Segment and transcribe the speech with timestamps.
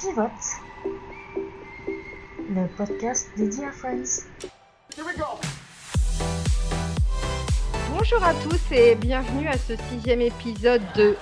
[0.00, 0.30] Pivot,
[2.48, 4.24] le podcast dédié à Friends.
[7.90, 11.16] Bonjour à tous et bienvenue à ce sixième épisode de,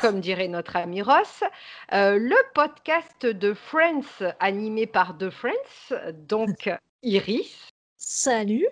[0.00, 1.44] comme dirait notre ami Ross,
[1.92, 6.70] euh, le podcast de Friends animé par The Friends, donc
[7.02, 7.68] Iris.
[7.98, 8.66] Salut.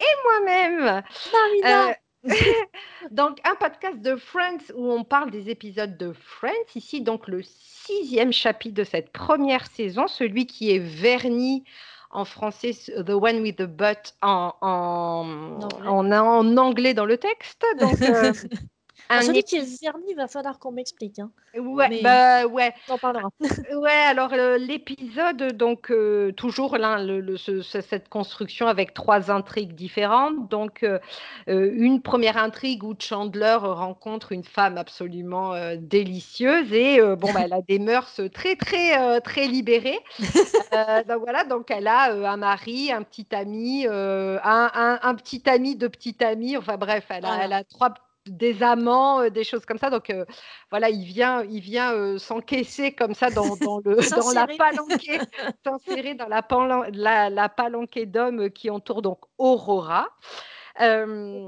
[0.00, 1.02] Et moi-même.
[1.32, 1.90] Marina.
[1.90, 1.94] Euh,
[3.10, 6.74] donc, un podcast de Friends où on parle des épisodes de Friends.
[6.74, 11.64] Ici, donc, le sixième chapitre de cette première saison, celui qui est verni
[12.10, 15.88] en français, The One with the Butt en, en, Anglais.
[15.88, 17.64] en, en anglais dans le texte.
[17.80, 18.32] Donc, euh,
[19.10, 21.18] un celui ép- qui est il va falloir qu'on m'explique.
[21.18, 21.30] Hein.
[21.58, 23.28] ouais, mais- bah, ouais, On en parlera.
[23.76, 28.94] Ouais, alors euh, l'épisode, donc euh, toujours là, le- le- ce- ce- cette construction avec
[28.94, 30.48] trois intrigues différentes.
[30.48, 30.98] Donc euh,
[31.48, 37.52] euh, une première intrigue où Chandler rencontre une femme absolument délicieuse et bon, bah, elle
[37.52, 39.98] a des mœurs très très très libérées.
[40.18, 40.18] Donc
[41.20, 44.38] voilà, donc elle a un mari, un petit ami, un,
[44.74, 46.56] un- un petit ami de petit ami.
[46.56, 47.44] Enfin bref, elle a, Voilà.
[47.44, 47.92] elle a trois
[48.26, 49.90] des amants, des choses comme ça.
[49.90, 50.24] Donc euh,
[50.70, 55.20] voilà, il vient, il vient euh, s'encaisser comme ça dans, dans, le, dans la palanquée,
[55.66, 60.08] s'insérer dans la, palan- la, la palanquée d'hommes qui entourent donc Aurora.
[60.80, 61.46] Euh,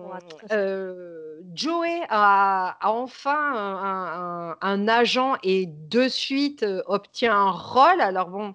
[0.52, 7.50] euh, Joey a, a enfin un, un- un agent et de suite euh, obtient un
[7.50, 8.00] rôle.
[8.00, 8.54] Alors bon,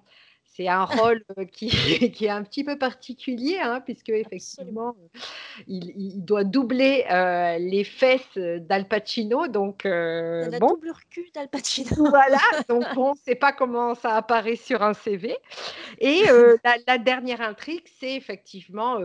[0.62, 1.68] c'est un rôle euh, qui,
[2.12, 5.18] qui est un petit peu particulier, hein, puisque effectivement, euh,
[5.66, 9.48] il, il doit doubler euh, les fesses d'Al Pacino.
[9.48, 11.88] Donc, euh, la bon, double cul d'Al Pacino.
[12.10, 15.36] voilà, donc on ne sait pas comment ça apparaît sur un CV.
[15.98, 18.98] Et euh, la, la dernière intrigue, c'est effectivement,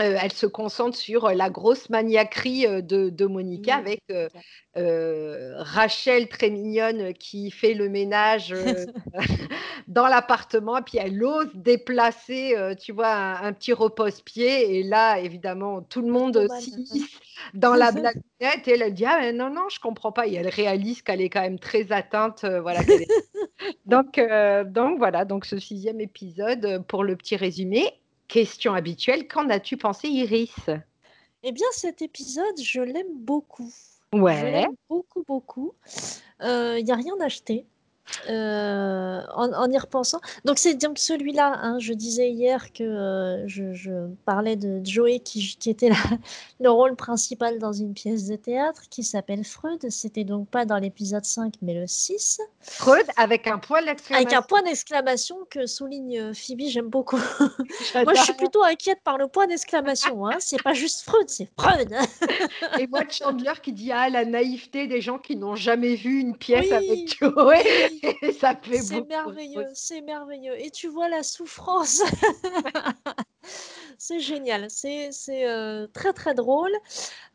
[0.00, 4.02] euh, euh, elle se concentre sur la grosse maniaquerie euh, de, de Monica Mmh, avec
[4.10, 4.28] euh,
[4.76, 8.86] euh, Rachel très mignonne qui fait le ménage euh,
[9.88, 14.76] dans l'appartement, puis elle ose déplacer, euh, tu vois, un, un petit repose-pied.
[14.78, 16.48] Et là, évidemment, tout le monde Ottomane.
[16.48, 17.20] s'immisce
[17.54, 18.22] dans la blaguette.
[18.40, 20.26] Et elle, elle dit ah non non je comprends pas.
[20.26, 23.12] Et elle réalise qu'elle est quand même très atteinte euh, voilà est-
[23.86, 27.84] donc euh, donc voilà donc ce sixième épisode euh, pour le petit résumé
[28.28, 30.54] question habituelle qu'en as-tu pensé Iris?
[31.42, 33.72] Eh bien, cet épisode, je l'aime beaucoup.
[34.12, 35.74] Je ouais l'aime beaucoup, beaucoup.
[36.40, 37.66] Il n'y a rien acheté.
[38.28, 40.20] Euh, en, en y repensant.
[40.44, 43.92] Donc c'est donc celui-là, hein, je disais hier que euh, je, je
[44.24, 45.96] parlais de Joey qui, qui était la-
[46.60, 49.84] le rôle principal dans une pièce de théâtre qui s'appelle Freud.
[49.90, 52.40] C'était donc pas dans l'épisode 5 mais le 6.
[52.60, 57.18] Freud avec un point d'exclamation Avec un point d'exclamation que souligne Phoebe, j'aime beaucoup.
[57.94, 60.26] Moi, je suis plutôt inquiète par le point d'exclamation.
[60.26, 60.36] Hein.
[60.38, 61.92] C'est pas juste Freud, c'est Freud.
[62.80, 66.36] et moi Chandler qui dit ah la naïveté des gens qui n'ont jamais vu une
[66.36, 66.72] pièce Oui.
[66.72, 67.90] avec Joey
[68.40, 70.58] ça fait C'est merveilleux, c'est merveilleux.
[70.60, 72.02] Et tu vois la souffrance.
[73.98, 76.72] c'est génial, c'est c'est, euh, très très drôle.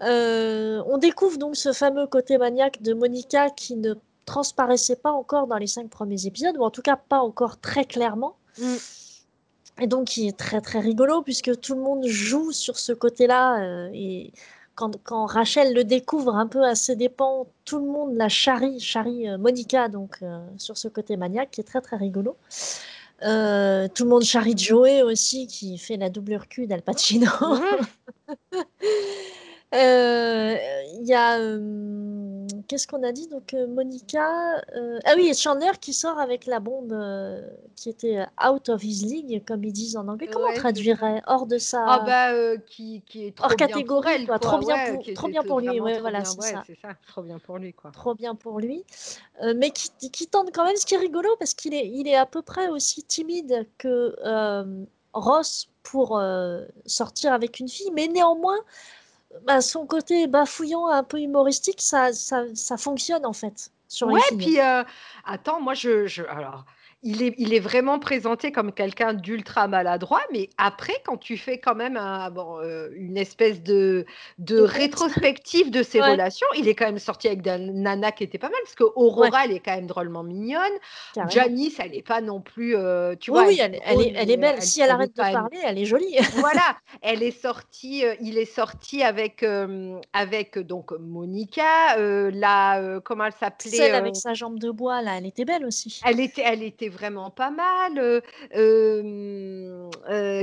[0.01, 3.93] Euh, on découvre donc ce fameux côté maniaque de Monica qui ne
[4.25, 7.85] transparaissait pas encore dans les cinq premiers épisodes, ou en tout cas pas encore très
[7.85, 8.35] clairement.
[8.57, 8.75] Mm.
[9.81, 13.61] Et donc qui est très très rigolo puisque tout le monde joue sur ce côté-là.
[13.61, 14.33] euh, et
[14.79, 18.79] quand, quand Rachel le découvre un peu à ses dépens, tout le monde la charrie,
[18.79, 22.38] charrie euh, Monica donc euh, sur ce côté maniaque qui est très très rigolo.
[23.23, 27.28] Euh, tout le monde charrie Joey aussi qui fait la double cul d'Al Pacino.
[29.75, 30.56] Euh,
[31.00, 31.38] Il y a.
[32.69, 33.28] Qu'est-ce qu'on a dit?
[33.28, 34.57] Donc, euh, Monica.
[34.75, 37.41] euh, ah oui, Chandler qui sort avec la bombe euh,
[37.75, 40.30] qui était out of his league, comme ils disent en anglais.
[40.31, 41.84] Comment Ouais, on traduirait Hors de sa.
[41.84, 44.47] Ah bah euh, qui, qui est trop Hors bien catégorie, pour elle, quoi, quoi.
[44.47, 46.31] trop bien Ouais, pour- trop bien pour lui, ouais, trop voilà, bien,
[46.66, 46.96] c'est ça.
[47.07, 47.90] trop bien pour lui quoi.
[47.91, 48.84] Trop bien pour lui.
[49.56, 52.16] Mais qui, qui tente quand même, ce qui est rigolo, parce qu'il est, il est
[52.16, 54.16] à peu près aussi timide que
[55.13, 56.22] Ross pour
[56.86, 58.59] sortir avec une fille, mais néanmoins,
[59.44, 64.19] bah, son côté bafouillant, un peu humoristique, ça, ça, ça fonctionne en fait sur les
[64.19, 64.38] Ouais, filles.
[64.38, 64.83] puis euh,
[65.25, 66.65] attends, moi je, je alors
[67.01, 71.57] il est, il est vraiment présenté comme quelqu'un d'ultra maladroit, mais après quand tu fais
[71.57, 74.06] quand même un- bon, euh, une espèce de,
[74.50, 76.12] rétrospective de ses Ouais.
[76.12, 78.84] relations, il est quand même sorti avec des nanas qui étaient pas mal, parce que
[78.96, 80.62] Aurora elle est quand même drôlement mignonne,
[81.13, 81.30] carrément.
[81.31, 83.94] Janice elle est pas non plus, euh, tu Oui, vois, oui, elle elle, est elle
[83.94, 84.56] drôle, est, elle est mais belle.
[84.57, 86.16] elle- si elle, arrête de parler, elle est jolie.
[86.34, 89.46] voilà, elle est sortie, euh, il est sorti avec,
[90.13, 95.25] avec donc Monica, la, comment elle s'appelait Celle avec sa jambe de bois, là, elle
[95.25, 96.00] était belle aussi.
[96.06, 98.21] Elle était, elle était est vraiment pas mal.
[98.56, 99.89] Euh,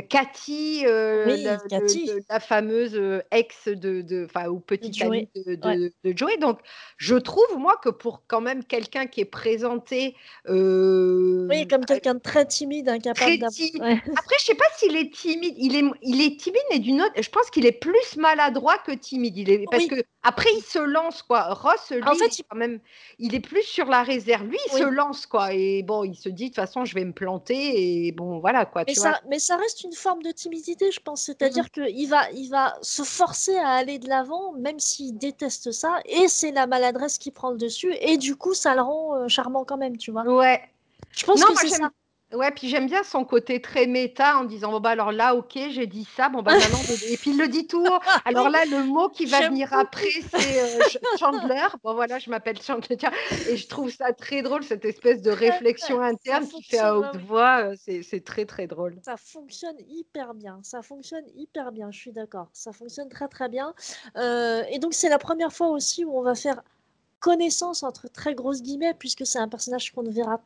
[0.08, 3.00] Cathy, la, fameuse
[3.30, 6.38] ex de, enfin ou petite amie de, Joey.
[6.38, 6.60] Donc,
[6.96, 10.14] je trouve moi que pour quand même quelqu'un qui est présenté,
[10.48, 13.16] oui, comme quelqu'un de très timide, incapable.
[13.16, 13.36] Très
[14.16, 15.54] Après, je sais pas s'il est timide.
[15.58, 17.12] Il est, il est timide, mais d'une autre.
[17.20, 19.36] Je pense qu'il est plus maladroit que timide.
[19.36, 21.54] Il est parce que après il se lance quoi.
[21.54, 22.44] Ross, lui, en fait, il...
[22.48, 22.80] quand même,
[23.18, 24.46] il est plus sur la réserve.
[24.46, 25.52] Lui, il se lance quoi.
[25.52, 28.64] Et bon, il se dit de toute façon, je vais me planter et bon, voilà
[28.64, 28.84] quoi.
[28.86, 31.22] Mais, ça, mais ça reste une forme de timidité, je pense.
[31.22, 35.72] C'est-à-dire mmh qu'il va, il va se forcer à aller de l'avant, même s'il déteste
[35.72, 35.98] ça.
[36.04, 37.94] Et c'est la maladresse qui prend le dessus.
[38.00, 40.22] Et du coup, ça le rend euh, charmant quand même, tu vois.
[40.24, 40.62] Ouais.
[41.10, 41.90] Je pense que c'est ça.
[42.32, 45.56] Ouais, puis j'aime bien son côté très méta en disant bon bah alors là ok
[45.70, 47.86] j'ai dit ça bon bah maintenant et puis il le dit tout
[48.24, 51.68] alors là le mot qui va venir après c'est euh, Chandler.
[51.84, 52.96] Bon voilà je m'appelle Chandler.
[53.48, 57.16] Et je trouve ça très drôle cette espèce de réflexion interne qui fait à haute
[57.16, 58.98] voix euh, c'est très très drôle.
[59.04, 60.58] Ça fonctionne hyper bien.
[60.64, 62.48] Ça fonctionne hyper bien je suis d'accord.
[62.52, 63.72] Ça fonctionne très très bien.
[64.16, 66.60] Euh, et donc c'est la première fois aussi où on va faire
[67.20, 70.40] connaissance entre très grosses guillemets puisque c'est un personnage qu'on ne verra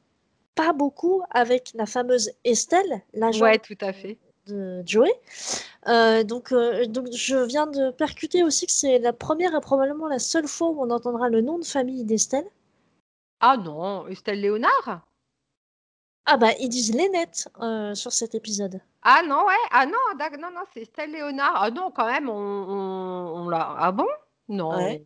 [0.54, 4.18] pas beaucoup avec la fameuse Estelle, l'agent ouais, tout à fait.
[4.46, 5.12] de Joey.
[5.88, 10.08] Euh, donc, euh, donc, je viens de percuter aussi que c'est la première et probablement
[10.08, 12.46] la seule fois où on entendra le nom de famille d'Estelle.
[13.40, 15.06] Ah non, Estelle Léonard?
[16.26, 18.80] Ah bah, ils disent Lénette euh, sur cet épisode.
[19.02, 19.92] Ah non, ouais, ah non,
[20.38, 21.54] non, non, c'est Estelle Léonard.
[21.56, 23.74] Ah non, quand même, on, on, l'a.
[23.78, 24.06] Ah bon?
[24.48, 24.98] Non,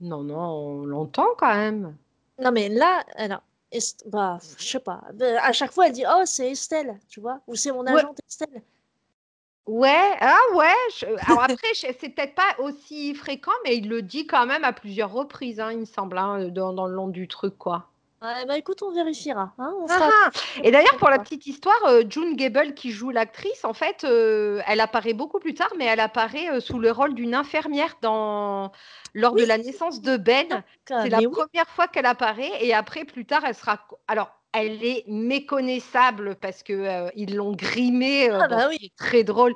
[0.00, 1.96] non, non, on l'entend quand même.
[2.38, 3.42] Non, mais là, alors,
[4.06, 5.02] bah, je sais pas.
[5.40, 8.62] À chaque fois, elle dit Oh, c'est Estelle, tu vois, ou c'est mon agente Estelle.
[9.66, 11.18] Ouais, ah ouais.
[11.28, 15.12] Alors après, c'est peut-être pas aussi fréquent, mais il le dit quand même à plusieurs
[15.12, 17.91] reprises, hein, il me semble, hein, dans, dans, le long du truc, quoi.
[18.22, 19.52] Ouais, bah écoute, on vérifiera.
[19.58, 20.30] Hein, on ah, ah.
[20.62, 24.62] Et d'ailleurs, pour la petite histoire, euh, June Gable, qui joue l'actrice, en fait, euh,
[24.68, 28.70] elle apparaît beaucoup plus tard, mais elle apparaît euh, sous le rôle d'une infirmière dans
[29.12, 30.62] lors de la naissance de Ben.
[30.86, 33.80] C'est la première fois qu'elle apparaît et après, plus tard, elle sera.
[34.06, 38.30] Alors, elle est méconnaissable parce que euh, ils l'ont grimée.
[38.30, 38.92] Euh, ah bah oui.
[38.96, 39.54] Très drôle.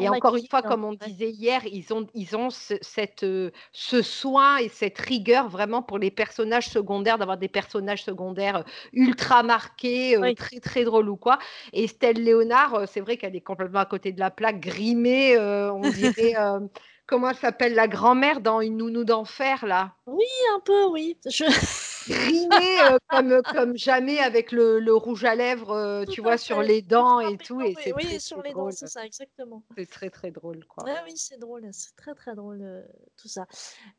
[0.00, 3.50] et encore une fois, comme on disait hier, ils ont, ils ont ce, cette, euh,
[3.72, 9.42] ce soin et cette rigueur vraiment pour les personnages secondaires, d'avoir des personnages secondaires ultra
[9.42, 11.38] marqués, très très drôles ou quoi.
[11.72, 15.80] Et Estelle Léonard, c'est vrai qu'elle est complètement à côté de la plaque, grimée, on
[15.80, 16.34] dirait
[17.08, 19.94] comment elle s'appelle la grand-mère dans Une nounou d'enfer là?
[20.06, 21.18] Oui, un peu, oui.
[21.26, 21.44] Je...
[22.10, 26.80] Euh, comme, comme jamais avec le, le rouge à lèvres, euh, tu vois, sur les
[26.80, 27.60] dents et tout.
[27.60, 29.62] Et oui, sur les dents, c'est ça, exactement.
[29.76, 30.84] C'est très très drôle, quoi.
[31.04, 32.82] oui, c'est drôle, c'est très très drôle euh,
[33.20, 33.46] tout ça.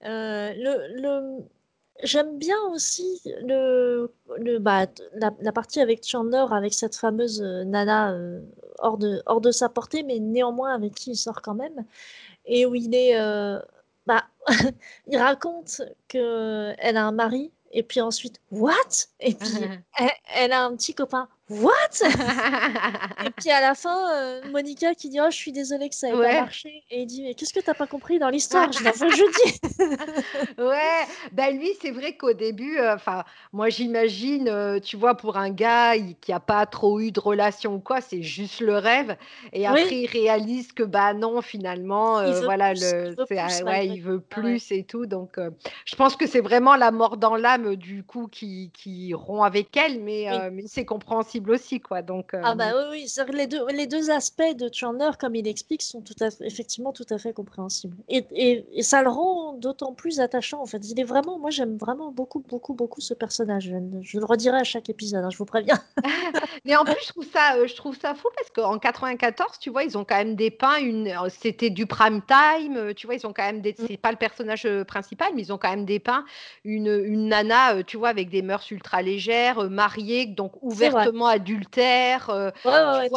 [0.02, 1.44] le, le...
[2.02, 8.16] J'aime bien aussi le, le, bah, la, la, partie avec Chandler, avec cette fameuse nana
[8.80, 11.86] hors, de, hors de sa portée, mais néanmoins avec qui il sort quand même
[12.50, 13.60] et où il est, euh,
[14.06, 14.26] bah,
[15.08, 18.74] il raconte que elle a un mari et puis ensuite what?
[19.20, 19.48] Et puis
[20.36, 21.74] elle, a un petit copain What?
[23.26, 26.10] Et puis à la fin, euh, Monica qui dit Oh, je suis désolée que ça
[26.10, 26.84] ait pas marché.
[26.92, 28.72] Et il dit Mais qu'est-ce que t'as pas compris dans l'histoire?
[28.72, 29.60] Je l'avais jeudi.
[30.60, 35.38] ouais, bah lui, c'est vrai qu'au début, euh, enfin, moi j'imagine, euh, tu vois, pour
[35.38, 39.18] un gars qui a pas trop eu de relation ou quoi, c'est juste le rêve.
[39.52, 44.02] Et après, il réalise que bah non, finalement, voilà, le, il veut plus, ouais, il
[44.02, 45.08] veut plus et tout.
[45.08, 45.40] Donc,
[45.86, 49.76] je pense que c'est vraiment la mort dans l'âme du coup qui, qui rompt avec
[49.76, 52.02] elle, mais, mais c'est compréhensible aussi, quoi.
[52.02, 53.34] Donc, Ah bah oui, oui.
[53.34, 56.92] Les deux, les deux aspects de Chandler, comme il explique, sont tout à fait, effectivement
[56.92, 57.98] tout à fait compréhensibles.
[58.10, 60.90] Et, et, ça le rend d'autant plus attachant, en fait.
[60.90, 63.72] Il est vraiment, moi j'aime vraiment beaucoup, beaucoup, beaucoup ce personnage.
[64.02, 65.80] Je, le redirai à chaque épisode, hein, je vous préviens.
[66.66, 69.84] Mais en plus, je trouve ça, je trouve ça fou parce qu'en 94, tu vois,
[69.84, 71.14] ils ont quand même dépeint une.
[71.30, 73.72] C'était du prime time, tu vois, ils ont quand même des.
[73.72, 73.86] Mm.
[73.88, 76.26] C'est pas le personnage principal, mais ils ont quand même dépeint
[76.64, 82.30] une, une nana, tu vois, avec des mœurs ultra légères, mariée, donc ouvertement adultère.
[82.30, 83.08] Euh, euh,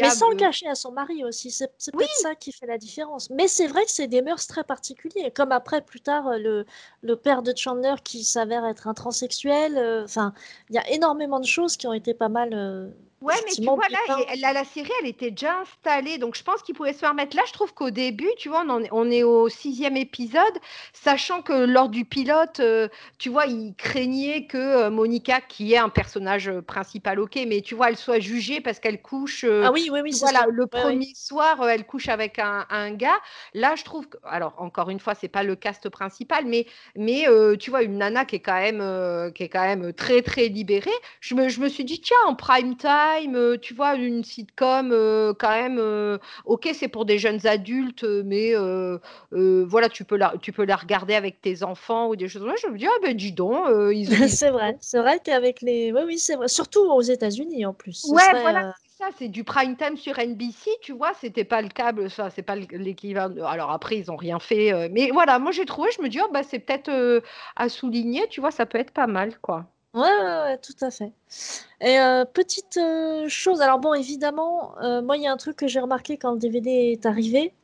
[0.00, 1.50] Mais sans le cacher à son mari aussi.
[1.50, 3.30] C'est peut-être ça qui fait la différence.
[3.30, 5.30] Mais c'est vrai que c'est des mœurs très particuliers.
[5.30, 6.66] Comme après, plus tard, euh, le,
[7.02, 10.02] le père de Chandler qui s'avère être un transsexuel.
[10.04, 10.32] Enfin,
[10.70, 12.92] il y a énormément de choses qui ont été pas mal
[13.22, 16.74] Ouais, mais tu vois, là, la, série, elle était déjà installée, donc je pense qu'il
[16.74, 17.34] pouvait se permettre.
[17.34, 20.42] Là, je trouve qu'au début, tu vois, on, est, au sixième épisode,
[20.92, 25.78] sachant que lors du pilote, euh, tu vois, il craignait que euh, Monica, qui est
[25.78, 29.44] un personnage euh, principal, ok, mais tu vois, elle soit jugée parce qu'elle couche.
[29.44, 33.18] ah oui, oui, oui, voilà, le premier soir, elle couche avec un, gars.
[33.54, 37.24] Là, je trouve que, alors, encore une fois, c'est pas le cast principal, mais, mais
[37.58, 40.90] tu vois, une nana qui est quand même, qui est quand même très, très libérée.
[41.20, 44.90] Je me, je me suis dit, tiens, en prime time, euh, tu vois, une sitcom
[44.92, 48.54] euh, quand même, euh, ok, c'est pour des jeunes adultes, mais
[49.32, 52.54] voilà, tu peux, la, tu peux la regarder avec tes enfants ou des choses ça.
[52.62, 53.66] Je me dis, ah ben dis donc,
[54.28, 55.92] c'est vrai, c'est vrai qu'avec les.
[55.92, 58.06] Oui, oui, c'est vrai, surtout aux États-Unis en plus.
[58.10, 62.08] ouais, voilà ça, c'est du prime time sur NBC, tu vois, c'était pas le câble,
[62.08, 63.44] ça, c'est pas l'équivalent.
[63.44, 66.30] Alors après, ils ont rien fait, mais voilà, moi j'ai trouvé, je me dis, oh,
[66.32, 67.22] bah, c'est peut-être
[67.56, 69.66] à souligner, tu vois, ça peut être pas mal, quoi.
[69.96, 71.10] Ouais, ouais, tout à fait.
[71.80, 75.56] Et euh, petite euh, chose, alors bon, évidemment, euh, moi, il y a un truc
[75.56, 77.54] que j'ai remarqué quand le DVD est arrivé,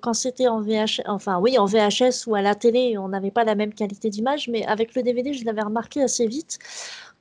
[0.00, 3.42] quand c'était en VHS, enfin oui, en VHS ou à la télé, on n'avait pas
[3.42, 6.58] la même qualité d'image, mais avec le DVD, je l'avais remarqué assez vite.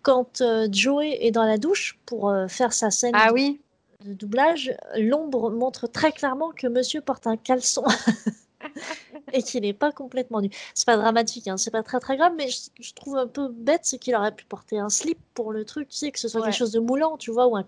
[0.03, 3.59] Quand Joey est dans la douche pour faire sa scène Ah oui.
[4.05, 7.83] de doublage, l'ombre montre très clairement que monsieur porte un caleçon.
[9.33, 10.49] et qu'il n'est pas complètement nu.
[10.73, 13.81] C'est pas dramatique, hein, c'est pas très très grave, mais je, trouve un peu bête,
[13.83, 16.41] c'est qu'il aurait pu porter un slip pour le truc, tu sais, que ce soit
[16.41, 17.65] quelque chose de moulant, tu vois, ou un,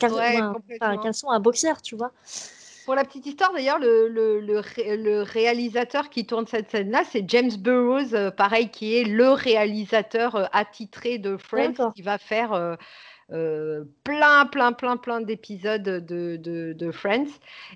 [0.82, 2.12] un, caleçon, un boxer, tu vois.
[2.86, 7.52] Pour la petite histoire, d'ailleurs, le, le, le, réalisateur qui tourne cette scène-là, c'est James
[7.58, 12.76] Burroughs, euh, pareil, qui est le réalisateur euh, attitré de Friends, qui va faire euh,
[13.34, 17.30] euh, plein, plein, plein, plein d'épisodes de, de, Friends.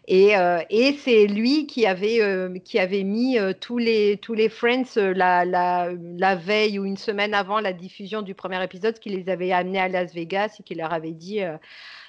[0.08, 4.50] Et, euh, et c'est lui qui avait, euh, qui avait mis tous, les, tous les
[4.50, 9.10] Friends la, la, la, veille ou une semaine avant la diffusion du premier épisode, qui
[9.10, 11.40] les avait amenés à Las Vegas et qui leur avait dit.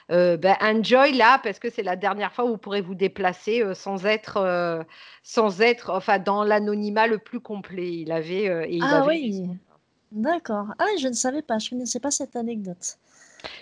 [0.08, 4.06] Ben, enjoy là parce que c'est la dernière fois où vous pourrez vous déplacer sans
[4.06, 4.84] être
[5.24, 7.92] sans être enfin dans l'anonymat le plus complet.
[7.92, 8.48] Il avait
[8.82, 9.48] ah oui.
[10.12, 10.66] d'accord.
[10.78, 11.58] Ah je ne savais pas.
[11.58, 12.98] Je ne connaissais pas cette anecdote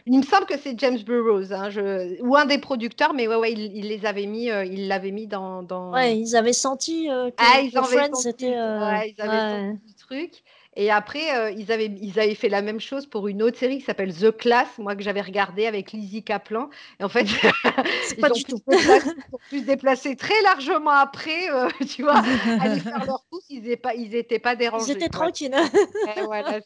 [0.06, 1.68] il me semble que c'est James Burroughs, hein,
[2.20, 5.26] ou un des producteurs, mais ouais, ouais, il, les avait mis, euh, il l'avait mis
[5.26, 8.54] dans, dans, Ouais, ils avaient senti euh, que, ah, ils Friends c'était.
[8.56, 10.42] Euh, ouais, ils avaient senti le truc.
[10.76, 13.78] Et après, euh, ils, avaient, ils avaient fait la même chose pour une autre série
[13.78, 16.68] qui s'appelle The Class, moi que j'avais regardé avec Lizzie Kaplan.
[16.98, 17.24] Et en fait,
[18.10, 18.60] ils pas du tout.
[18.66, 22.18] ont pu se déplacer très largement après, euh, tu vois,
[22.60, 24.92] aller faire leur course, ils n'étaient pas, ils étaient pas dérangés.
[24.92, 25.54] Ils étaient tranquilles.
[26.24, 26.60] voilà,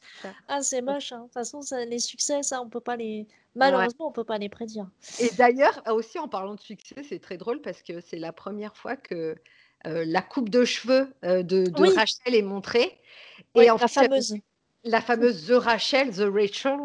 [0.49, 1.13] ah, c'est moche.
[1.13, 1.19] Hein.
[1.19, 3.27] De toute façon, ça, les succès, ça, on peut pas les.
[3.55, 4.87] Malheureusement, on peut pas les prédire.
[5.19, 8.77] Et d'ailleurs, aussi en parlant de succès, c'est très drôle parce que c'est la première
[8.77, 9.35] fois que
[9.87, 12.99] euh, la coupe de cheveux de, de Rachel est montrée.
[13.55, 14.35] Et en la fameuse.
[14.85, 16.79] La fameuse The Rachel, The Rachel.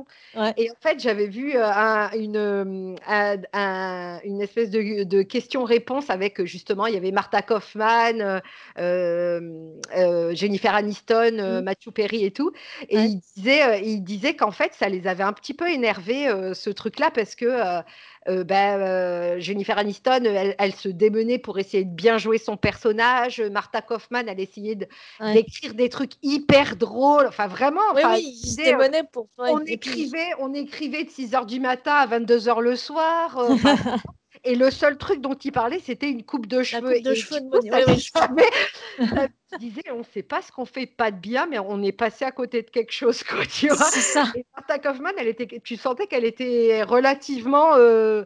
[0.58, 6.96] Et en fait, j'avais vu euh, une, euh, une espèce de, question-réponse avec justement, il
[6.96, 8.42] y avait Martha Kaufman,
[8.80, 11.64] euh, Jennifer Aniston, mm.
[11.64, 12.52] Matthew Perry et tout.
[12.90, 16.72] Et il disait, il disait qu'en fait, ça les avait un petit peu énervés, ce
[16.72, 17.84] truc-là, parce que
[18.28, 20.24] euh, ben, euh, Jennifer Aniston,
[20.58, 23.42] elle, se démenait pour essayer de bien jouer son personnage.
[23.42, 24.78] Martha Kaufman, elle essayait
[25.34, 27.28] d'écrire des trucs hyper drôles.
[27.28, 27.82] Enfin, vraiment.
[27.96, 29.28] oui, se démenait pour.
[29.38, 33.38] on, écrivait, on écrivait de 6 h du matin à 22 h le soir.
[33.38, 33.56] Euh,
[34.44, 36.90] et le seul truc dont il parlait, c'était une coupe de cheveux.
[36.90, 39.28] La coupe de cheveux de
[39.60, 42.26] disait, on ne sait pas ce qu'on fait pas de bien, mais on est passé
[42.26, 43.78] à côté de quelque chose, quoi, tu vois.
[43.78, 44.32] Ça.
[44.36, 48.26] Et Martha Kaufman, elle était, tu sentais qu'elle était relativement euh,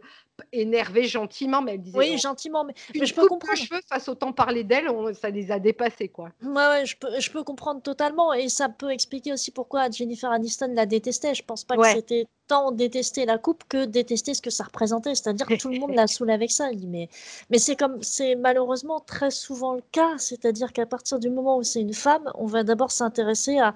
[0.52, 1.98] énervée gentiment, mais elle disait.
[1.98, 3.58] Oui, gentiment, mais, je peux comprendre.
[3.58, 4.88] cheveux face autant parler d'elle,
[5.20, 6.30] ça les a dépassés, quoi.
[6.44, 10.32] Ouais, ouais je, peux, je peux comprendre totalement, et ça peut expliquer aussi pourquoi Jennifer
[10.32, 11.36] Aniston la détestait.
[11.36, 15.16] Je pense pas que c'était tant détester la coupe que détester ce que ça représentait.
[15.16, 16.70] C'est-à-dire que tout le monde la saoule avec ça.
[16.86, 17.10] Mais,
[17.50, 20.18] mais c'est comme, c'est malheureusement très souvent le cas.
[20.18, 23.74] C'est-à-dire qu'à partir du moment où c'est une femme, on va d'abord s'intéresser à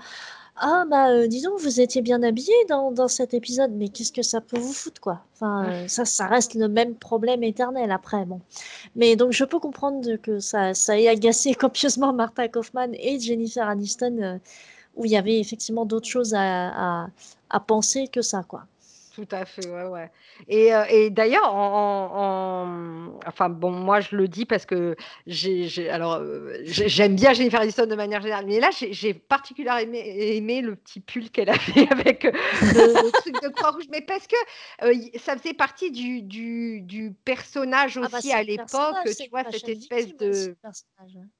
[0.55, 4.22] ah bah euh, disons vous étiez bien habillé dans, dans cet épisode, mais qu'est-ce que
[4.22, 5.25] ça peut vous foutre quoi?
[5.34, 8.41] Enfin euh, ça ça reste le même problème éternel après bon.
[8.96, 13.67] Mais donc je peux comprendre que ça ça ait agacé copieusement Martha Kaufman et Jennifer
[13.67, 14.38] Aniston euh,
[14.96, 17.10] où il y avait effectivement d'autres choses à, à,
[17.50, 18.65] à penser que ça quoi.
[19.13, 20.10] Tout à fait, ouais, ouais.
[20.48, 24.96] Et, euh, et d'ailleurs, en, enfin bon, moi je le dis parce que
[25.27, 30.36] j'ai, alors euh, j'aime bien Jennifer Aniston de manière générale, mais là j'ai particulièrement aimé,
[30.38, 34.27] aimé, le petit pull qu'elle avait avec euh, le, truc de croix rouge, mais parce
[34.27, 34.38] que
[35.20, 39.68] ça faisait partie du, du, du personnage ah bah, aussi à l'époque, tu vois cette
[39.68, 40.72] espèce de hein.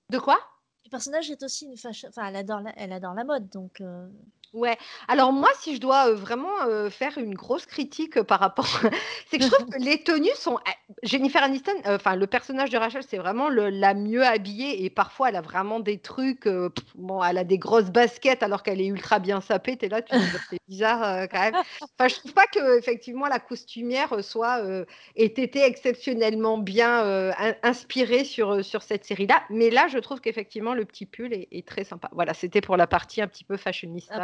[0.10, 0.40] de quoi?
[0.84, 3.82] Le personnage est aussi une fashion, enfin elle adore la, elle adore la mode, donc.
[4.54, 4.78] Ouais.
[5.08, 8.68] Alors moi, si je dois euh, vraiment euh, faire une grosse critique euh, par rapport,
[9.30, 10.60] c'est que je trouve que les tenues sont.
[10.68, 14.90] eh, Jennifer Aniston, enfin le personnage de Rachel, c'est vraiment le- la mieux habillée et
[14.90, 16.42] parfois elle a vraiment des trucs.
[16.42, 19.78] pff, bon, elle a des grosses baskets alors qu'elle est ultra bien sapée.
[19.78, 21.56] T'es là, tu dis, c'est bizarre quand même.
[21.82, 24.62] Enfin, je trouve pas que effectivement la costumière soit
[25.16, 29.44] ait été exceptionnellement bien in- inspirée sur sur cette série-là.
[29.50, 32.10] Mais là, je trouve qu'effectivement le petit pull est, est très sympa.
[32.12, 34.16] Voilà, c'était pour la partie un petit peu fashionista.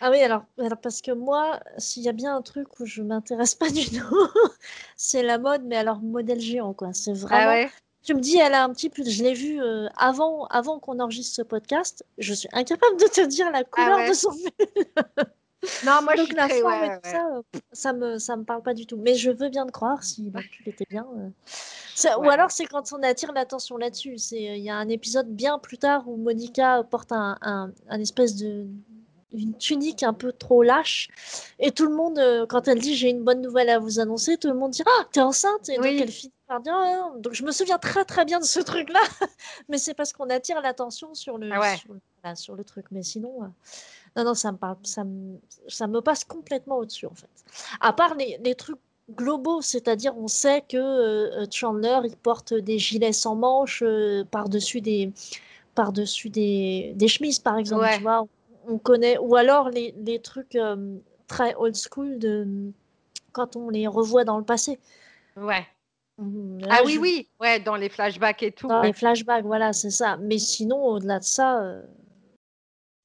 [0.00, 3.02] Ah oui, alors, alors parce que moi, s'il y a bien un truc où je
[3.02, 4.28] m'intéresse pas du tout,
[4.96, 6.92] c'est la mode, mais alors modèle géant, quoi.
[6.92, 7.50] C'est Ah vraiment.
[7.52, 7.70] ouais?
[8.04, 9.08] Tu me dis, elle a un petit pull.
[9.08, 12.04] Je l'ai vu euh, avant, avant qu'on enregistre ce podcast.
[12.18, 14.08] Je suis incapable de te dire la couleur ouais.
[14.08, 14.84] de son pull.
[15.86, 16.60] Non, moi je Donc suis la très.
[16.60, 17.12] forme Ouais, et ouais, tout ouais.
[17.12, 18.96] ça, euh, ça me, ça me parle pas du tout.
[18.96, 21.06] Mais je veux bien te croire si le pull était bien.
[21.16, 21.28] euh.
[21.94, 24.18] Ça- Ou alors c'est quand on attire l'attention là-dessus.
[24.18, 28.00] C'est, il y a un épisode bien plus tard où Monica porte un, un, un
[28.00, 28.66] espèce de
[29.34, 31.08] une tunique un peu trop lâche
[31.58, 34.36] et tout le monde, euh, quand elle dit j'ai une bonne nouvelle à vous annoncer,
[34.36, 37.32] tout le monde dit ah t'es enceinte et donc elle finit par dire Ah, donc
[37.32, 39.00] je me souviens très très bien de ce truc-là,
[39.68, 41.76] mais c'est parce qu'on attire l'attention sur le Ah ouais.
[41.76, 42.86] sur, le- voilà, sur le truc.
[42.90, 43.46] Mais sinon, euh,
[44.16, 47.28] non non ça me parle, ça me ça me passe complètement au-dessus en fait.
[47.80, 48.78] À part les, les trucs
[49.16, 53.82] globaux, c'est-à-dire on sait que euh, Chandler il porte des gilets sans manches
[54.30, 55.10] par-dessus des
[55.74, 57.96] par-dessus des, des chemises par exemple, Ouais.
[57.96, 58.26] tu vois,
[58.66, 62.46] on connaît ou alors les, les trucs euh, très old school de
[63.32, 64.78] quand on les revoit dans le passé.
[65.36, 65.66] Ouais.
[66.18, 68.68] Là, Ah oui, je- oui, ouais, dans les flashbacks et tout.
[68.68, 68.88] dans ouais.
[68.88, 70.16] les flashbacks, voilà, c'est ça.
[70.18, 71.82] Mais sinon, au-delà de ça, euh,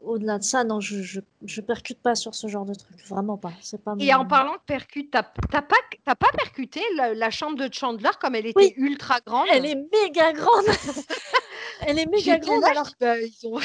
[0.04, 3.38] au-delà de ça, non, je, je, je percute pas sur ce genre de truc, vraiment
[3.38, 3.52] pas.
[3.62, 5.62] C'est pas Et mon- en parlant de percute, t'as pas,
[6.06, 8.74] t'as pas percuté la, la chambre de Chandler comme elle était Oui.
[8.78, 9.48] ultra grande?
[9.52, 10.66] Elle est méga grande.
[11.86, 12.88] Elle est méga grande alors.
[13.00, 13.60] bah, ils sont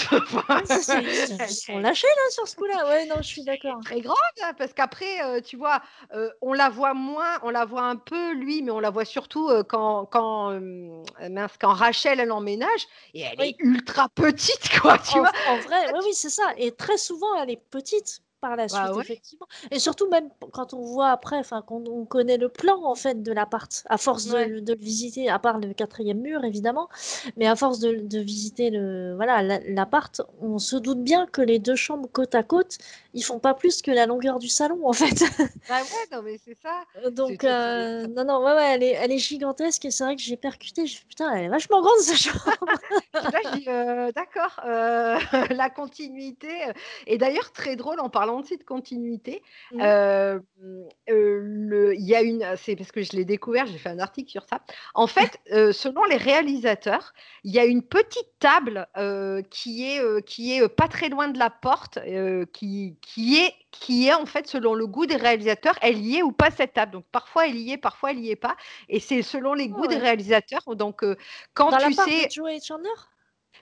[0.48, 2.86] Ah, Ils sont lâchés là sur ce coup-là.
[2.88, 3.80] Ouais, non, je suis d'accord.
[3.84, 5.82] très grande hein, parce qu'après, euh, tu vois,
[6.14, 9.04] euh, on la voit moins, on la voit un peu lui, mais on la voit
[9.04, 13.56] surtout euh, quand, quand, euh, mince, quand Rachel elle emménage et elle Oui.
[13.58, 15.32] est ultra petite quoi, tu En, vois.
[15.44, 16.44] en vrai, oui, oui, c'est ça.
[16.56, 19.02] Et très souvent, elle est petite par la suite, Bah ouais.
[19.02, 19.46] effectivement.
[19.70, 23.22] Et surtout, même quand on voit après, enfin, quand on connaît le plan, en fait,
[23.22, 24.48] de l'appart, à force de, Ouais.
[24.48, 26.88] le- de le visiter, à part le quatrième mur, évidemment,
[27.36, 31.40] mais à force de, de visiter le, voilà, la- l'appart, on se doute bien que
[31.40, 32.78] les deux chambres côte à côte,
[33.14, 35.22] ils font pas plus que la longueur du salon, en fait.
[35.68, 36.82] Bah ouais, non mais c'est ça.
[37.10, 40.02] Donc, c'est- c'est- euh, non, non, ouais, ouais, elle est, elle est gigantesque et c'est
[40.02, 40.84] vrai que j'ai percuté.
[40.86, 42.42] J'ai putain, elle est vachement grande, cette chambre.
[43.14, 45.16] Là, euh, d'accord, euh,
[45.56, 46.48] la continuité.
[46.68, 46.72] euh,
[47.06, 49.42] Et d'ailleurs, très drôle en parlant aussi de continuité.
[49.70, 49.92] Mhm.
[49.92, 50.38] euh,
[51.10, 54.30] euh, le- y a une, c'est parce que je l'ai découvert, j'ai fait un article
[54.30, 54.60] sur ça.
[54.94, 57.12] En fait, euh, selon les réalisateurs,
[57.44, 58.86] il y a une petite table
[59.50, 61.98] qui est qui est pas très loin de la porte,
[62.52, 66.22] qui qui est qui est en fait selon le goût des réalisateurs, elle y est
[66.22, 66.92] ou pas cette table.
[66.92, 68.56] Donc parfois elle y est, parfois elle y est pas,
[68.88, 70.62] et c'est selon les Ah goûts des réalisateurs.
[70.76, 71.04] Donc
[71.54, 72.34] quand Dans tu sais,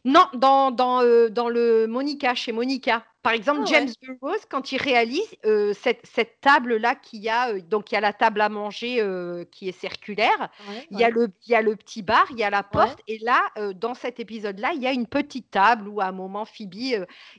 [0.05, 3.05] non, dans, dans, euh, dans le Monica, chez Monica.
[3.23, 3.69] Par exemple, Ah ouais.
[3.69, 7.95] James Burroughs, quand il réalise euh, cette, cette table-là qu'il y a, euh, donc il
[7.95, 11.29] y a la table à manger euh, qui est circulaire, Ouais, il y, a le,
[11.47, 13.41] il y a le petit bar, il y a la porte, et là,
[13.75, 16.75] dans cet épisode-là, il y a une petite table où à un moment, Phoebe,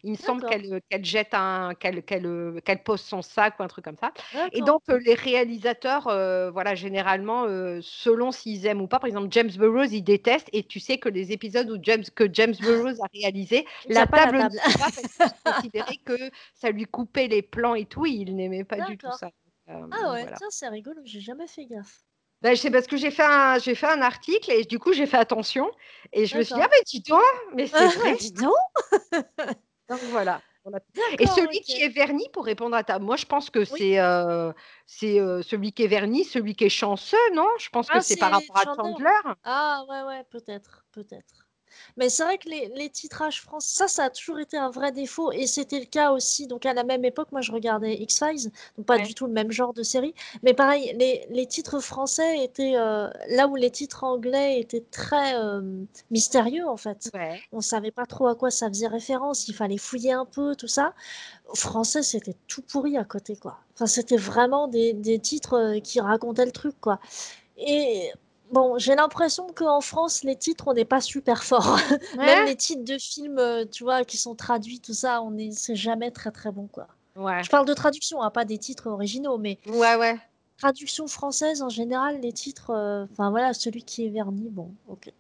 [0.04, 4.12] il me semble qu'elle jette un, qu'elle pose son sac ou un truc comme ça.
[4.52, 6.04] Et donc, les réalisateurs,
[6.52, 7.46] voilà, généralement,
[7.82, 11.10] selon s'ils aiment ou pas, par exemple, James Burroughs, il déteste, et tu sais que
[11.10, 14.50] les épisodes où James, que James Burroughs a réalisé, la pas la table
[15.72, 19.12] considérait que ça lui coupait les plans et tout, et il n'aimait pas du tout
[19.18, 19.30] ça.
[19.70, 20.38] Euh, Ah ouais, voilà.
[20.38, 22.02] tiens, c'est rigolo, j'ai jamais fait gaffe.
[22.42, 25.06] Ben, c'est parce que j'ai fait, un, j'ai fait un article et du coup j'ai
[25.06, 25.70] fait attention
[26.12, 27.22] et je me suis dit, ah ben dis donc,
[27.54, 28.16] mais c'est vrai.
[28.16, 28.54] Dis donc.
[29.90, 30.42] Donc voilà.
[31.20, 33.00] Et celui qui est verni, pour répondre à ta.
[33.00, 34.54] Moi, je pense que c'est euh,
[34.86, 37.48] c'est euh, celui qui est verni, celui qui est chanceux, non?
[37.58, 38.76] Je pense que Ah, c'est par rapport à.
[38.76, 39.10] Chandler.
[39.44, 41.50] Ah ouais, ouais, peut-être, peut-être.
[41.98, 44.92] Mais c'est vrai que les, les titrages français, ça, ça a toujours été un vrai
[44.92, 45.32] défaut.
[45.32, 46.48] Et c'était le cas aussi.
[46.48, 48.52] Donc à la même époque, moi, je regardais X-Files.
[48.78, 49.04] Donc pas Ouais.
[49.04, 50.14] du tout le même genre de série.
[50.44, 55.36] Mais pareil, les, les titres français étaient euh, là où les titres anglais étaient très
[55.36, 55.62] euh,
[56.12, 57.10] mystérieux, en fait.
[57.14, 57.42] Ouais.
[57.52, 59.48] On savait pas trop à quoi ça faisait référence.
[59.48, 60.94] Il fallait fouiller un peu, tout ça.
[61.54, 63.58] Français, c'était tout pourri à côté, quoi.
[63.76, 67.00] Enfin, c'était vraiment des, des titres euh, qui racontaient le truc, quoi.
[67.58, 68.12] Et
[68.52, 71.78] bon, j'ai l'impression qu'en France, les titres, on n'est pas super fort.
[72.18, 72.46] Même Ouais.
[72.46, 75.76] les titres de films, euh, tu vois, qui sont traduits, tout ça, on est, c'est
[75.76, 76.88] jamais très très bon, quoi.
[77.16, 77.44] Ouais.
[77.44, 80.18] Je parle de traduction, hein, pas des titres originaux, mais Ouais, ouais.
[80.58, 85.12] traduction française, en général, les titres, euh, enfin voilà, celui qui est verni, bon, ok.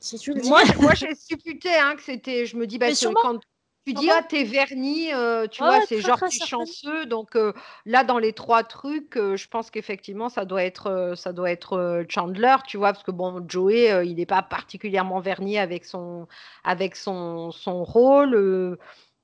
[0.00, 0.48] Si tu le dis.
[0.48, 2.44] Moi, moi j'ai supputé hein, que c'était.
[2.44, 3.38] Je me dis, bah, c'est quand.
[3.84, 7.06] Tu dis, ah, t'es verni, euh, tu vois, ouais, c'est genre t'es chanceux.
[7.06, 7.52] Donc euh,
[7.84, 12.04] là, dans les trois trucs, euh, je pense qu'effectivement, ça doit être, ça doit être
[12.08, 16.28] Chandler, tu vois, parce que bon, Joey, il n'est pas particulièrement verni avec son,
[16.64, 18.78] avec son, son rôle.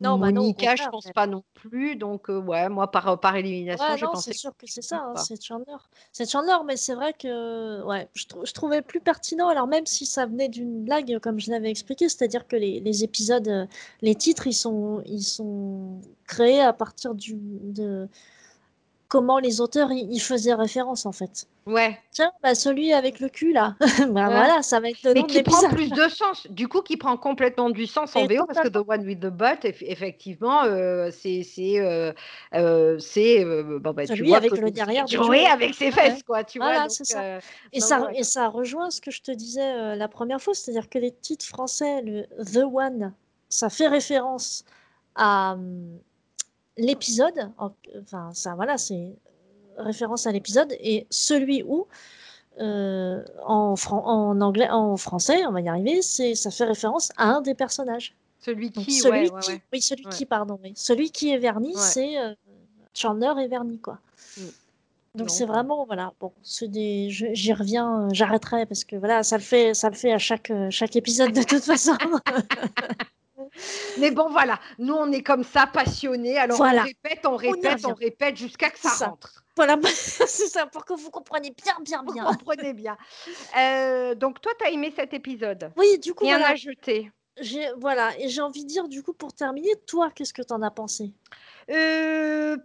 [0.06, 1.96] Euh, Non, bah non, Monica, je contraire, pense pas non plus.
[1.96, 4.32] Donc euh, ouais, moi par, par élimination, Ouais, j'ai non, pensé.
[4.32, 5.76] c'est sûr que c'est ça, hein, c'est Chandler.
[6.12, 10.06] C'est Chandler, mais c'est vrai que ouais, je, je trouvais plus pertinent, alors même si
[10.06, 13.66] ça venait d'une blague, comme je l'avais expliqué, c'est-à-dire que les, les épisodes, euh,
[14.02, 18.08] les titres, ils sont, ils sont créés à partir du, de
[19.08, 21.46] comment les auteurs y, faisaient référence, en fait.
[21.66, 21.98] Ouais.
[22.12, 24.34] Tiens, bah celui avec le cul, là, bah Ouais.
[24.34, 26.96] voilà, ça va être le Mais nom qui prend plus de sens, du coup, qui
[26.96, 28.76] prend complètement du sens en VO, parce que The.
[28.86, 32.12] One with the Butt, eff- effectivement, euh, c'est c'est euh,
[32.54, 35.46] euh, c'est, bon, bah, tu Celui vois avec le derrière Joey.
[35.46, 36.22] avec ses fesses, ouais.
[36.26, 36.68] quoi, tu vois.
[36.68, 37.38] Voilà, donc, c'est ça.
[37.72, 38.18] Et non, ça, ouais.
[38.18, 41.46] et ça rejoint ce que je te disais la première fois, c'est-à-dire que les titres
[41.46, 43.14] français, le The One,
[43.50, 44.64] ça fait référence
[45.14, 45.98] à hum,
[46.78, 49.12] l'épisode, en- enfin ça voilà, c'est
[49.76, 51.86] référence à l'épisode, et celui où,
[52.60, 57.28] euh, en, fran- en anglais, en français, on va y arriver, ça fait référence à
[57.28, 58.14] un des personnages.
[58.40, 59.62] Celui Donc qui, celui ouais, ouais, qui, ouais.
[59.72, 62.34] oui, celui qui, pardon, oui, celui qui est verni, c'est euh,
[62.94, 63.98] Chandler et verni, quoi.
[64.36, 64.40] Mm.
[65.14, 65.48] Donc c'est ouais.
[65.50, 69.88] vraiment voilà bon des j'y reviens euh, j'arrêterai parce que voilà ça le fait ça
[69.88, 71.96] le fait à chaque euh, chaque épisode de toute façon
[73.98, 76.38] Mais bon, voilà, nous, on est comme ça, passionnés.
[76.38, 76.82] Alors, Voilà.
[76.82, 79.06] on répète, on répète, on répète jusqu'à que ça, Ça.
[79.08, 79.44] rentre.
[79.56, 82.96] voilà c'est ça pour que vous compreniez bien bien Vous bien comprenez bien.
[83.58, 85.70] Euh, donc, toi, tu as aimé cet épisode.
[85.76, 87.10] oui du coup Rien voilà à jeter.
[87.78, 90.70] voilà et j'ai envie de dire du coup pour terminer toi qu'est-ce que t'en as
[90.70, 91.12] pensé?
[91.70, 92.56] Euh,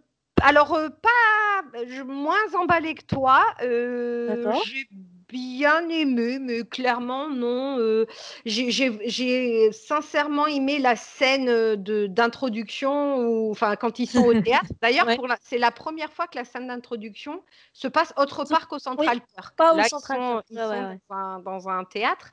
[0.41, 3.43] alors, euh, pas je- moins emballé que toi.
[3.59, 4.61] D'accord.
[4.65, 4.87] j'ai
[5.33, 7.79] bien aimé, mais clairement, non.
[7.79, 8.05] euh,
[8.45, 14.33] j'ai- j'ai j'ai sincèrement aimé la scène euh, de- d'introduction, enfin, quand ils sont au
[14.47, 14.71] théâtre.
[14.81, 15.15] D'ailleurs, Ouais.
[15.15, 17.41] pour la- c'est la première fois que la scène d'introduction
[17.73, 19.55] se passe autre part qu'au Central Perk.
[19.55, 20.45] pas au Là, Central ils sont, Perk.
[20.51, 20.99] ils Ouais, ouais, sont ouais.
[21.09, 22.29] Dans, un, dans un théâtre.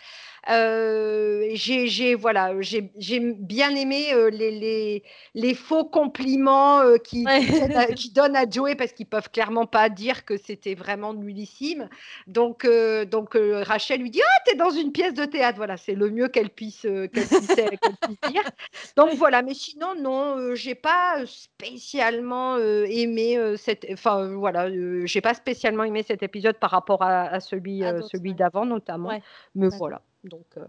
[0.50, 5.02] Euh, j'ai j'ai- voilà, j'ai j'ai bien aimé euh, les, les,
[5.34, 9.88] les faux compliments qui, donnent à, qui donnent à Joey parce qu'ils peuvent clairement pas
[9.88, 11.88] dire que c'était vraiment nullissime.
[12.26, 15.56] Donc, euh, donc euh, Rachel lui dit Ah, t'es dans une pièce de théâtre.
[15.56, 18.42] Voilà, c'est le mieux qu'elle puisse, euh, qu'elle puisse, qu'elle puisse dire.
[18.96, 23.86] Donc voilà, mais sinon, non, euh, j'ai pas spécialement euh, aimé euh, cette.
[23.92, 27.84] Enfin, euh, voilà, euh, j'ai pas spécialement aimé cet épisode par rapport à, à celui,
[27.84, 28.36] euh, d'autres, celui ouais.
[28.36, 29.08] d'avant, notamment.
[29.08, 29.22] Ouais,
[29.54, 30.64] Mais voilà, donc euh,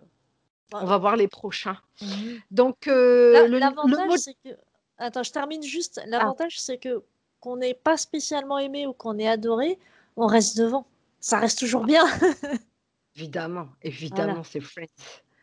[0.74, 1.78] on va voir les prochains.
[2.02, 2.40] Mhm.
[2.52, 4.50] Donc, euh, le, L'avantage, c'est que.
[4.98, 6.00] Attends, je termine juste.
[6.04, 6.08] Ah.
[6.08, 7.04] L'avantage, c'est que
[7.40, 9.80] qu'on n'ait pas spécialement aimé ou qu'on ait adoré,
[10.16, 10.86] on reste devant.
[11.22, 12.04] Ça reste toujours bien.
[13.16, 14.86] Évidemment, évidemment, c'est Friends.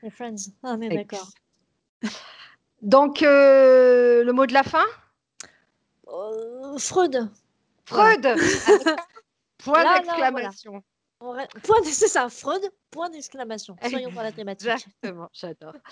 [0.03, 0.51] Les Friends.
[0.63, 1.29] Ah, on est d'accord.
[2.83, 4.85] Donc, euh, le mot de la fin?
[6.09, 7.31] Euh, Freud.
[7.85, 8.27] Freud
[9.59, 10.77] Point d'exclamation.
[10.77, 10.83] On
[11.19, 11.47] Point,
[11.85, 13.77] c'est ça, Freud, point d'exclamation.
[13.89, 14.69] Soyons dans la thématique.
[14.69, 15.75] Exactement, j'adore.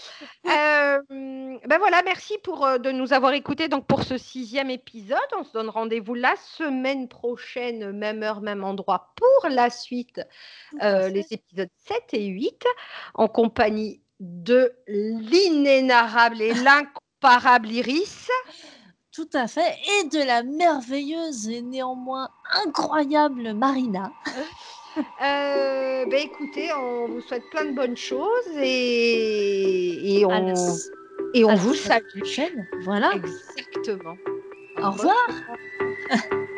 [0.47, 5.19] Euh, ben voilà, merci pour euh, de nous avoir écoutés donc pour ce sixième épisode.
[5.37, 10.21] On se donne rendez-vous la semaine prochaine, même heure, même endroit, pour la suite,
[10.83, 12.65] euh, les épisodes 7 et 8,
[13.15, 18.29] en compagnie de l'inénarrable et l'incomparable Iris.
[19.11, 19.75] Tout à fait.
[19.99, 22.29] Et de la merveilleuse et néanmoins
[22.67, 24.13] incroyable Marina.
[24.99, 30.77] Euh, ben écoutez, on vous souhaite plein de bonnes choses et, et À la- on,
[31.35, 32.05] et on vous salue.
[32.81, 33.13] Voilà.
[33.57, 34.17] Exactement.
[34.83, 35.17] Au revoir.